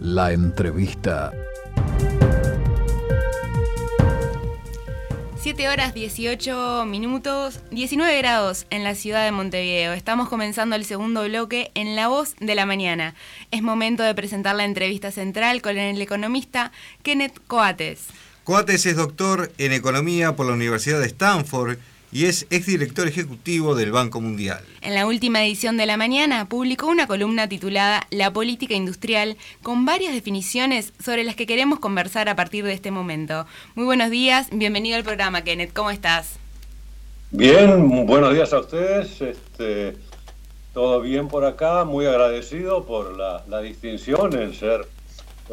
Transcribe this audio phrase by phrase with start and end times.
[0.00, 1.30] La entrevista.
[5.42, 9.92] 7 horas 18 minutos, 19 grados en la ciudad de Montevideo.
[9.92, 13.14] Estamos comenzando el segundo bloque en La Voz de la Mañana.
[13.50, 16.72] Es momento de presentar la entrevista central con el economista
[17.02, 18.06] Kenneth Coates.
[18.44, 21.76] Coates es doctor en economía por la Universidad de Stanford
[22.12, 24.60] y es exdirector ejecutivo del Banco Mundial.
[24.82, 29.84] En la última edición de La Mañana publicó una columna titulada La política industrial con
[29.84, 33.46] varias definiciones sobre las que queremos conversar a partir de este momento.
[33.74, 35.72] Muy buenos días, bienvenido al programa, Kenneth.
[35.72, 36.38] ¿Cómo estás?
[37.30, 39.20] Bien, buenos días a ustedes.
[39.20, 39.96] Este,
[40.74, 44.86] todo bien por acá, muy agradecido por la, distinción en ser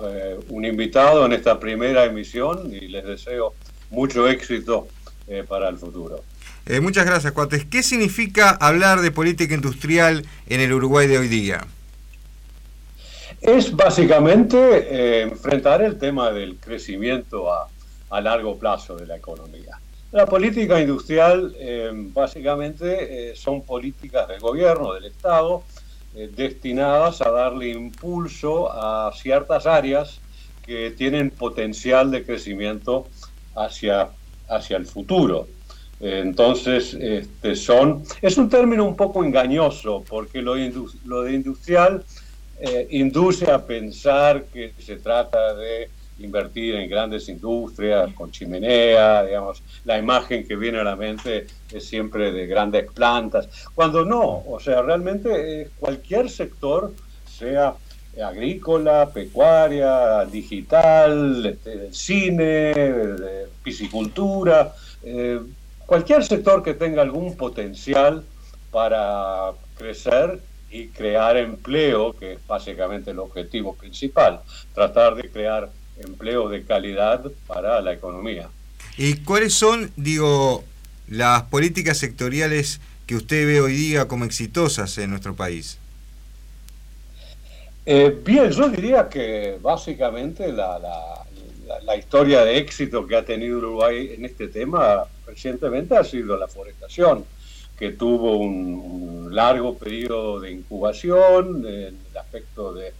[0.03, 3.53] eh, un invitado en esta primera emisión y les deseo
[3.92, 4.88] mucho éxito
[5.28, 6.23] eh, para el futuro.
[6.70, 7.63] Eh, muchas gracias, Cuates.
[7.66, 11.66] ¿Qué significa hablar de política industrial en el Uruguay de hoy día?
[13.39, 17.69] Es básicamente eh, enfrentar el tema del crecimiento a,
[18.19, 19.80] largo plazo de la economía.
[20.11, 25.64] La política industrial eh, básicamente son políticas del gobierno, del Estado,
[26.36, 30.20] destinadas a darle impulso a ciertas áreas
[30.66, 33.08] que tienen potencial de crecimiento
[33.55, 34.09] hacia,
[34.49, 35.47] hacia el futuro.
[36.00, 40.56] Entonces, este, son, es un término un poco engañoso porque lo,
[41.06, 42.04] lo de industrial
[42.59, 45.89] eh, induce a pensar que se trata de
[46.20, 51.86] invertir en grandes industrias con chimenea, digamos, la imagen que viene a la mente es
[51.86, 56.94] siempre de grandes plantas, cuando no, o sea, realmente eh, cualquier sector,
[57.28, 57.76] sea
[58.23, 62.73] agrícola, pecuaria, digital, este, cine,
[63.64, 64.73] piscicultura,
[65.04, 65.39] eh,
[65.88, 68.23] cualquier sector que tenga algún potencial
[68.71, 74.41] para crecer y crear empleo, que es básicamente el objetivo principal,
[74.75, 78.49] tratar de crear empleo de calidad para la economía.
[78.97, 80.64] ¿Y cuáles son, digo,
[81.08, 85.80] las políticas sectoriales que usted ve hoy día como exitosas en nuestro país?
[87.86, 91.23] Eh, bien, yo diría que básicamente la, la,
[91.98, 97.26] historia de éxito que ha tenido Uruguay en este tema recientemente ha sido la forestación,
[97.78, 102.94] que tuvo un, largo periodo de incubación en el aspecto de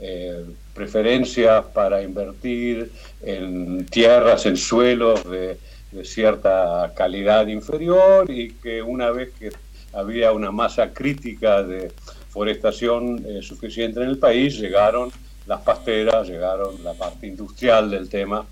[0.00, 2.90] eh, preferencias para invertir
[3.22, 5.58] en tierras, en suelos de,
[6.02, 9.52] cierta calidad inferior y que una vez que
[9.92, 11.92] había una masa crítica de
[12.30, 15.12] forestación eh, suficiente en el país, llegaron
[15.46, 18.46] las pasteras, llegaron la parte industrial del tema,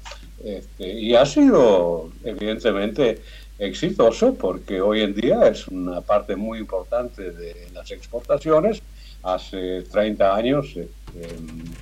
[0.45, 3.23] este, y ha sido evidentemente
[3.59, 8.83] exitoso porque hoy en día es una parte muy importante de las exportaciones,
[9.23, 10.93] hace 30 años este,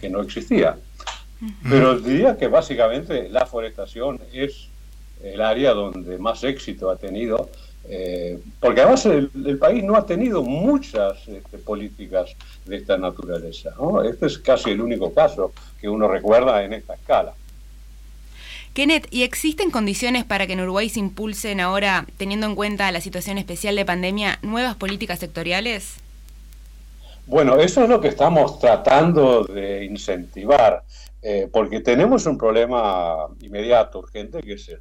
[0.00, 0.76] que no existía.
[1.68, 4.68] Pero diría que básicamente la forestación es
[5.22, 7.48] el área donde más éxito ha tenido
[7.88, 13.70] eh, porque además el, país no ha tenido muchas este, políticas de esta naturaleza.
[14.04, 17.34] Este es casi el único caso que uno recuerda en esta escala.
[18.74, 23.00] Kenneth, ¿y existen condiciones para que en Uruguay se impulsen ahora, teniendo en cuenta la
[23.00, 25.96] situación especial de pandemia, nuevas políticas sectoriales?
[27.26, 30.84] Bueno, eso es lo que estamos tratando de incentivar,
[31.22, 34.80] eh, porque tenemos un problema inmediato, urgente, que es el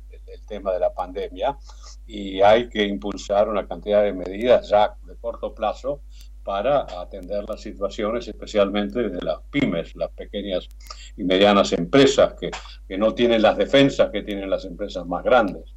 [0.50, 1.58] tema de la pandemia,
[2.06, 6.02] y hay que impulsar una cantidad de medidas ya de corto plazo
[6.44, 10.68] para atender las situaciones, especialmente de las pymes, las pequeñas
[11.16, 12.50] y medianas empresas que,
[12.88, 15.76] que no tienen las defensas que tienen las empresas más grandes.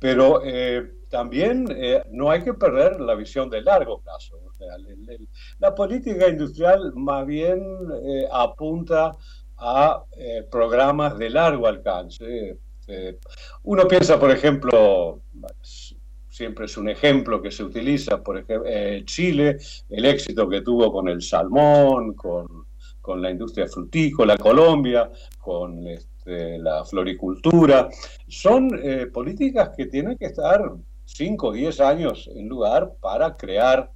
[0.00, 4.38] Pero eh, también eh, no hay que perder la visión de largo plazo.
[5.58, 7.60] la política industrial más bien
[8.02, 9.16] eh, apunta
[9.58, 10.02] a
[10.50, 12.56] programas de largo alcance,
[12.90, 13.18] este,
[13.64, 15.20] uno piensa, por ejemplo,
[16.28, 19.58] siempre es un ejemplo que se utiliza, por ejemplo, eh, Chile,
[19.88, 22.66] el éxito que tuvo con el salmón, con,
[23.20, 25.10] la industria frutícola, Colombia,
[25.40, 27.88] con este, la floricultura.
[28.28, 30.60] Son eh, políticas que tienen que estar
[31.06, 33.90] 5 o 10 años en lugar para crear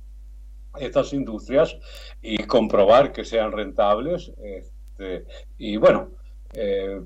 [0.80, 1.76] estas industrias
[2.20, 4.32] y comprobar que sean rentables.
[4.42, 5.26] Este,
[5.58, 6.10] y bueno,
[6.52, 7.00] eh,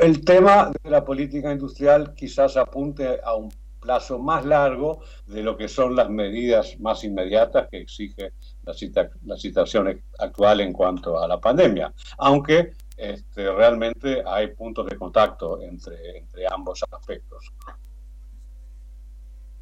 [0.00, 5.56] el tema de la política industrial quizás apunte a un plazo más largo de lo
[5.56, 8.32] que son las medidas más inmediatas que exige
[8.64, 15.60] la, situación actual en cuanto a la pandemia, aunque este, realmente hay puntos de contacto
[15.62, 17.50] entre, ambos aspectos.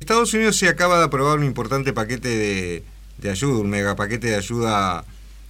[0.00, 2.82] Estados Unidos se acaba de aprobar un importante paquete
[3.18, 5.04] de, ayuda, un megapaquete de ayuda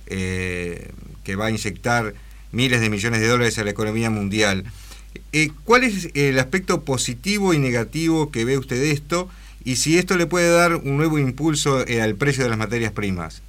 [0.07, 0.91] eh,
[1.25, 2.15] que va a inyectar
[2.53, 4.65] miles de millones de dólares a la economía mundial.
[5.33, 9.29] Eh, ¿Cuál es el aspecto positivo y negativo que ve usted de esto?
[9.65, 12.93] Y si esto le puede dar un nuevo impulso eh, al precio de las materias
[12.93, 13.43] primas.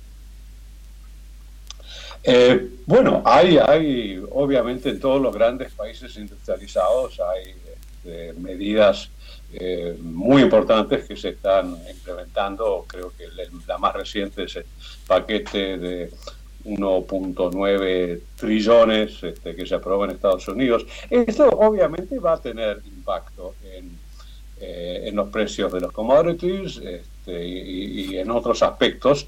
[2.24, 7.54] Eh, bueno, hay, hay, obviamente en todos los grandes países industrializados hay
[7.94, 9.10] este, medidas
[10.02, 12.86] muy importantes que se están implementando.
[12.88, 13.26] Creo que
[13.66, 14.66] la más reciente es el
[15.08, 16.12] paquete de
[16.78, 20.86] 1.9 trillones este, que se aprueba en Estados Unidos.
[21.10, 23.98] Esto obviamente va a tener impacto en,
[24.62, 29.28] eh, los precios de los commodities este, y, en otros aspectos.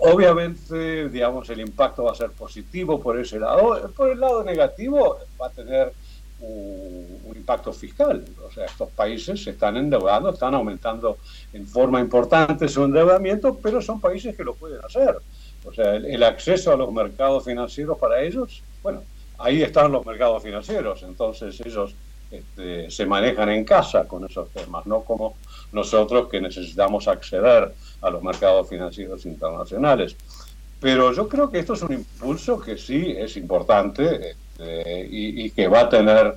[0.00, 3.90] obviamente, digamos, el impacto va a ser positivo por ese lado.
[3.96, 5.92] Por el lado negativo va a tener
[6.40, 8.24] un, un impacto fiscal.
[8.46, 11.18] O sea, estos países se están endeudando, están aumentando
[11.52, 15.16] en forma importante su endeudamiento, pero son países que lo pueden hacer.
[15.64, 19.02] O sea, el, acceso a los mercados financieros para ellos, bueno,
[19.38, 21.94] ahí están los mercados financieros, entonces ellos
[22.30, 25.36] este, se manejan en casa con esos temas, no como
[25.72, 30.16] nosotros que necesitamos acceder a los mercados financieros internacionales.
[30.80, 35.66] Pero yo creo que esto es un impulso que sí es importante este, y, que
[35.66, 36.34] va a tener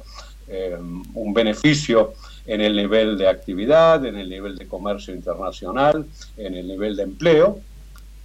[0.48, 0.78] eh,
[1.14, 2.14] un beneficio
[2.46, 6.06] en el nivel de actividad, en el nivel de comercio internacional,
[6.38, 7.60] en el nivel de empleo.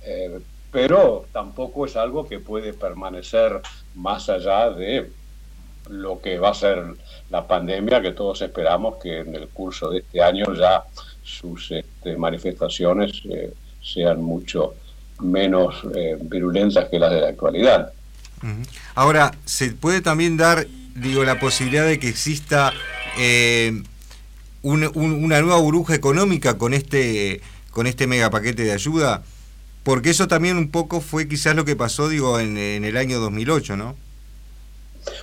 [0.04, 0.40] Eh,
[0.72, 3.60] pero tampoco es algo que puede permanecer
[3.94, 5.10] más allá de
[5.90, 6.82] lo que va a ser
[7.30, 10.84] la pandemia, que todos esperamos que en el curso de este año ya
[11.22, 13.52] sus este, manifestaciones eh,
[13.82, 14.74] sean mucho
[15.20, 17.92] menos eh, virulentas que las de la actualidad.
[18.94, 20.66] Ahora, ¿se puede también dar,
[20.96, 22.72] digo, la posibilidad de que exista
[23.18, 23.82] eh,
[24.62, 27.40] una nueva burbuja económica con este,
[27.70, 29.22] con este megapaquete de ayuda?
[29.82, 33.76] Porque eso también un poco fue quizás lo que pasó, digo, en, el año 2008,
[33.76, 33.96] ¿no?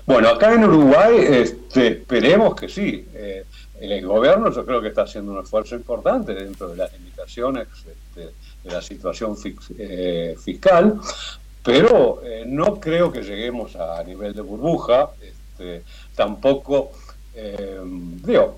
[0.06, 3.08] Bueno, acá en Uruguay este, esperemos que sí.
[3.14, 3.46] Eh,
[3.80, 8.34] el gobierno yo creo que está haciendo un esfuerzo importante dentro de las limitaciones este,
[8.64, 9.38] de la situación
[9.78, 11.00] eh, fiscal,
[11.64, 15.12] pero eh, no creo que lleguemos a nivel de burbuja.
[15.22, 15.84] Este,
[16.16, 16.92] tampoco,
[18.26, 18.58] digo,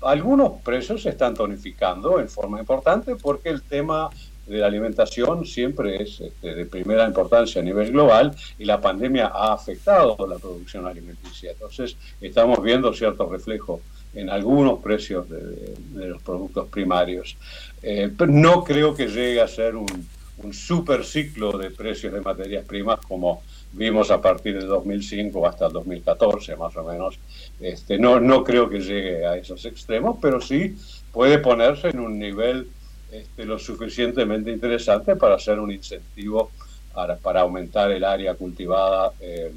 [0.00, 4.08] algunos precios se están tonificando en forma importante porque el tema
[4.46, 9.28] de la alimentación siempre es este, de primera importancia a nivel global y la pandemia
[9.28, 11.52] ha afectado la producción alimenticia.
[11.52, 13.80] Entonces, estamos viendo cierto reflejo
[14.14, 17.36] en algunos precios de, los productos primarios.
[17.82, 20.06] Eh, pero no creo que llegue a ser un,
[20.38, 23.42] un super ciclo de precios de materias primas como
[23.72, 27.18] vimos a partir de 2005 hasta el 2014 más o menos.
[27.60, 30.76] Este, no, no creo que llegue a esos extremos, pero sí
[31.12, 32.68] puede ponerse en un nivel
[33.12, 36.50] este, lo suficientemente interesante para hacer un incentivo
[36.94, 39.52] para, aumentar el área cultivada eh,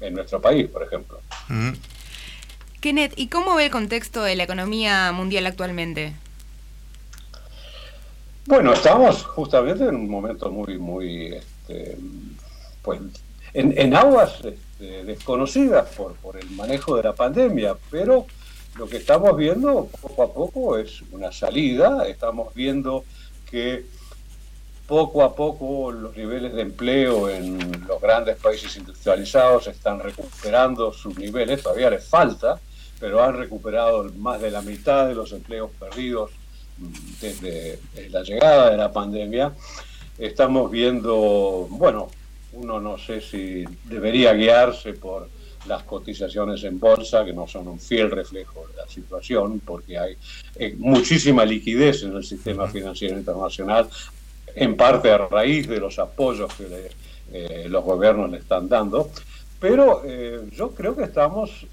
[0.00, 1.20] en nuestro país, por ejemplo.
[2.80, 6.14] Kenneth, ¿y cómo ve el contexto de la economía mundial actualmente?
[8.46, 11.96] Bueno, estamos justamente en un momento muy, muy, este,
[12.82, 13.00] pues,
[13.52, 18.26] en, aguas este, desconocidas por, por el manejo de la pandemia, pero
[18.76, 23.04] lo que estamos viendo poco a poco es una salida, estamos viendo
[23.50, 23.84] que
[24.86, 31.16] poco a poco los niveles de empleo en los grandes países industrializados están recuperando sus
[31.16, 32.60] niveles, todavía les falta,
[33.00, 36.32] pero han recuperado más de la mitad de los empleos perdidos
[37.20, 37.78] desde
[38.10, 39.52] la llegada de la pandemia.
[40.18, 42.08] Estamos viendo, bueno,
[42.52, 45.28] uno no sé si debería guiarse por
[45.66, 50.16] las cotizaciones en bolsa, que no son un fiel reflejo de la situación, porque hay
[50.56, 53.88] eh, muchísima liquidez en el sistema financiero internacional,
[54.54, 56.90] en parte a raíz de los apoyos que
[57.32, 59.10] eh, los gobiernos le están dando,
[59.58, 61.66] pero eh, yo creo que estamos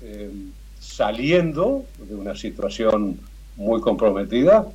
[0.79, 3.19] saliendo de una situación
[3.57, 4.67] muy comprometida,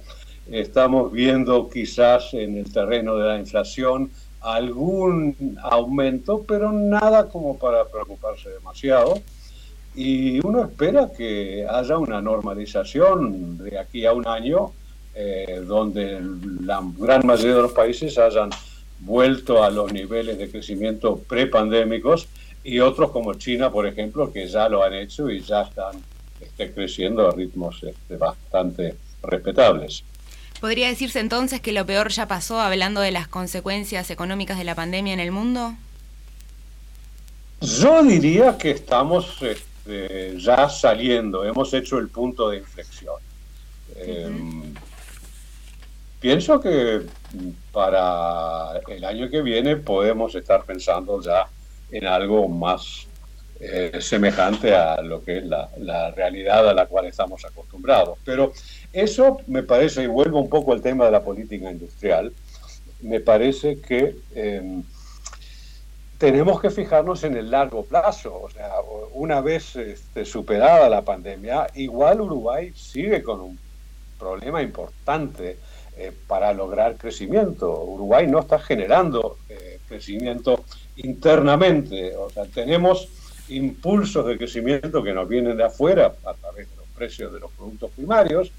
[0.50, 7.84] estamos viendo quizás en el terreno de la inflación algún aumento, pero nada como para
[7.86, 9.20] preocuparse demasiado.
[9.94, 14.72] Y uno espera que haya una normalización de aquí a un año,
[15.14, 16.20] eh, donde
[16.60, 18.50] la gran mayoría de los países hayan
[19.00, 22.28] vuelto a los niveles de crecimiento prepandémicos
[22.62, 25.96] y otros como China, por ejemplo, que ya lo han hecho y ya están
[26.40, 30.04] este, creciendo a ritmos este, bastante respetables.
[30.60, 34.74] ¿Podría decirse entonces que lo peor ya pasó hablando de las consecuencias económicas de la
[34.74, 35.74] pandemia en el mundo?
[37.60, 43.16] Yo diría que estamos este, ya saliendo, hemos hecho el punto de inflexión.
[43.96, 44.74] Em,
[46.20, 47.02] pienso que
[47.72, 51.46] para el año que viene podemos estar pensando ya
[51.90, 53.06] en algo más
[53.58, 58.18] eh, semejante a lo que es la, realidad a la cual estamos acostumbrados.
[58.24, 58.52] Pero
[59.00, 62.32] eso me parece, y vuelvo un poco al tema de la política industrial,
[63.02, 64.82] me parece que em,
[66.18, 68.42] tenemos que fijarnos en el largo plazo.
[68.42, 68.72] O sea,
[69.12, 73.58] una vez este, superada la pandemia, igual Uruguay sigue con un
[74.18, 75.58] problema importante
[75.96, 77.82] eh, para lograr crecimiento.
[77.84, 80.64] Uruguay no está generando eh, crecimiento
[80.96, 82.16] internamente.
[82.16, 83.08] O sea, tenemos
[83.48, 87.90] impulsos de crecimiento que nos vienen de afuera a través de precios de los productos
[87.92, 88.50] primarios,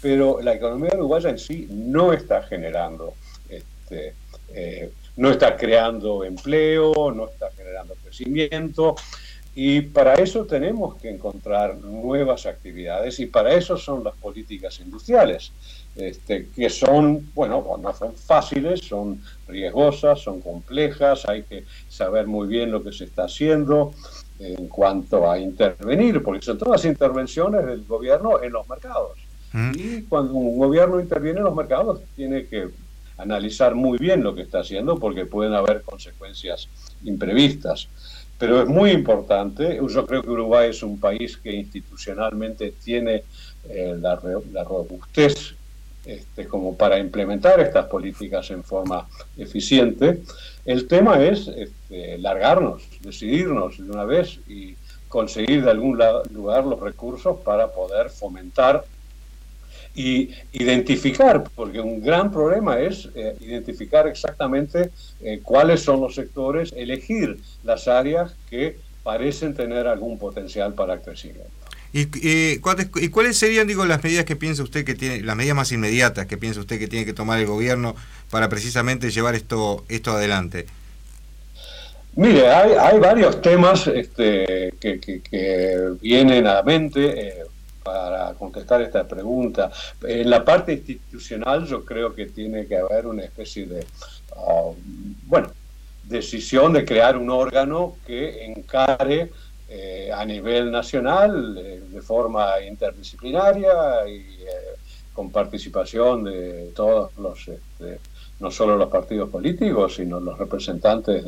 [0.00, 3.14] pero la economía uruguaya en sí no está generando,
[3.48, 4.14] este,
[4.52, 8.96] eh, no está creando empleo, no está generando crecimiento.
[9.54, 15.52] Y para eso tenemos que encontrar nuevas actividades y para eso son las políticas industriales,
[15.94, 22.48] este, que son, bueno, no son fáciles, son riesgosas, son complejas, hay que saber muy
[22.48, 23.92] bien lo que se está haciendo
[24.42, 29.18] en cuanto a intervenir, porque son todas intervenciones del gobierno en los mercados.
[29.52, 29.72] Mm.
[29.74, 32.68] Y cuando un gobierno interviene en los mercados, tiene que
[33.18, 36.68] analizar muy bien lo que está haciendo, porque pueden haber consecuencias
[37.04, 37.88] imprevistas.
[38.38, 43.22] Pero es muy importante, yo creo que Uruguay es un país que institucionalmente tiene
[43.68, 44.20] eh, la,
[44.52, 45.54] la, robustez
[46.04, 50.22] este, como para implementar estas políticas en forma eficiente.
[50.64, 54.74] El tema es este, largarnos, decidirnos de una vez y
[55.08, 55.98] conseguir de algún
[56.30, 58.84] lugar los recursos para poder fomentar
[59.94, 64.90] y identificar, porque un gran problema es eh, identificar exactamente
[65.20, 71.50] eh, cuáles son los sectores, elegir las áreas que parecen tener algún potencial para crecimiento.
[71.92, 75.72] ¿Y, ¿Y, cuáles serían, digo, las medidas que piensa usted que tiene, las medidas más
[75.72, 77.94] inmediatas que piensa usted que tiene que tomar el gobierno
[78.30, 80.66] para precisamente llevar esto, esto adelante?
[82.14, 87.34] Mire, hay, hay varios temas este, que, que, vienen a la mente eh,
[87.82, 89.70] para contestar esta pregunta.
[90.02, 93.86] En la parte institucional yo creo que tiene que haber una especie de,
[94.36, 94.76] um,
[95.26, 95.52] bueno,
[96.04, 99.30] decisión de crear un órgano que encare
[99.74, 104.76] eh, a nivel nacional eh, de forma interdisciplinaria y eh,
[105.14, 107.98] con participación de todos los, este,
[108.40, 111.24] no solo los partidos políticos, sino los representantes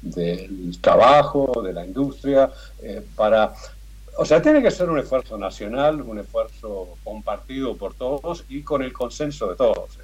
[0.00, 2.50] del trabajo, de la industria,
[3.14, 3.52] para...
[4.16, 8.82] O sea, tiene que ser un esfuerzo nacional, un esfuerzo compartido por todos y con
[8.82, 9.98] el consenso de todos.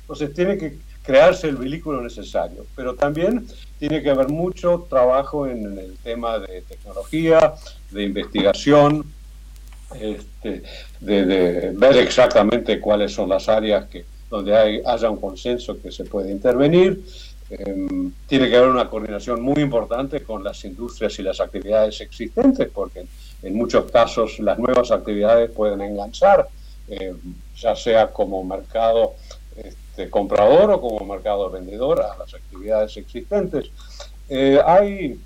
[0.00, 3.46] Entonces tiene que crearse el vehículo necesario, pero también
[3.78, 7.54] tiene que haber mucho trabajo en, el tema de tecnología,
[7.90, 9.04] de investigación,
[9.98, 10.62] este,
[11.00, 16.04] de, ver exactamente cuáles son las áreas que, donde hay, haya un consenso que se
[16.04, 17.02] puede intervenir.
[17.50, 22.68] Em, tiene que haber una coordinación muy importante con las industrias y las actividades existentes,
[22.68, 23.06] porque
[23.42, 26.48] en, muchos casos las nuevas actividades pueden enganchar,
[26.88, 27.18] em,
[27.56, 29.14] ya sea como mercado
[29.56, 33.70] este, comprador o como mercado vendedor a las actividades existentes.
[34.28, 35.20] Eh, hay,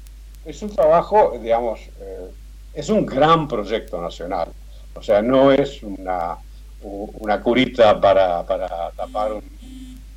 [0.45, 2.31] es un trabajo, digamos, eh,
[2.75, 4.49] es un gran proyecto nacional.
[4.95, 6.37] O sea, no es una,
[6.83, 9.33] una curita para, para tapar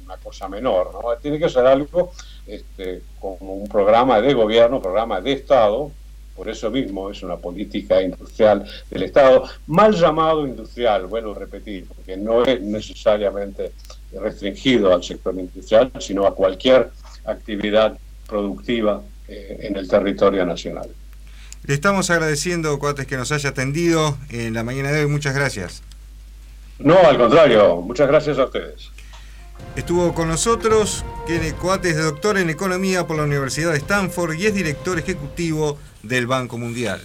[0.05, 1.15] una cosa menor, ¿no?
[1.17, 2.11] Tiene que ser algo
[2.45, 5.91] este, como un programa de gobierno, programa de Estado,
[6.35, 12.17] por eso mismo es una política industrial del Estado, mal llamado industrial, bueno repetir, porque
[12.17, 13.71] no es necesariamente
[14.11, 16.91] restringido al sector industrial, sino a cualquier
[17.25, 20.89] actividad productiva eh, en el territorio nacional.
[21.65, 25.07] Le estamos agradeciendo, Coates, que nos haya atendido en la mañana de hoy.
[25.07, 25.81] Muchas gracias.
[26.77, 28.91] No, al contrario, muchas gracias a ustedes.
[29.75, 34.53] Estuvo con nosotros Kene Coates, doctor en Economía por la Universidad de Stanford y es
[34.53, 37.01] director ejecutivo del Banco Mundial.